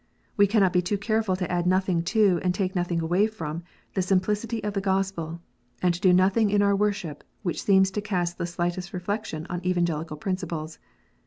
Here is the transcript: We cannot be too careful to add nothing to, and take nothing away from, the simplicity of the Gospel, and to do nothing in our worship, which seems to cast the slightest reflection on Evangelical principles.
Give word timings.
We 0.35 0.47
cannot 0.47 0.73
be 0.73 0.81
too 0.81 0.97
careful 0.97 1.35
to 1.35 1.51
add 1.51 1.67
nothing 1.67 2.01
to, 2.05 2.39
and 2.43 2.55
take 2.55 2.73
nothing 2.75 3.01
away 3.01 3.27
from, 3.27 3.61
the 3.93 4.01
simplicity 4.01 4.63
of 4.63 4.73
the 4.73 4.81
Gospel, 4.81 5.41
and 5.79 5.93
to 5.93 6.01
do 6.01 6.11
nothing 6.11 6.49
in 6.49 6.63
our 6.63 6.75
worship, 6.75 7.23
which 7.43 7.61
seems 7.61 7.91
to 7.91 8.01
cast 8.01 8.39
the 8.39 8.47
slightest 8.47 8.93
reflection 8.93 9.45
on 9.47 9.63
Evangelical 9.63 10.17
principles. 10.17 10.79